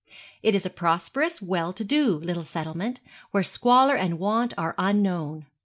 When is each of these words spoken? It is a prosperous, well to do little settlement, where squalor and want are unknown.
It 0.41 0.55
is 0.55 0.65
a 0.65 0.71
prosperous, 0.71 1.43
well 1.43 1.71
to 1.73 1.83
do 1.83 2.15
little 2.17 2.43
settlement, 2.43 3.01
where 3.29 3.43
squalor 3.43 3.95
and 3.95 4.17
want 4.17 4.51
are 4.57 4.73
unknown. 4.79 5.45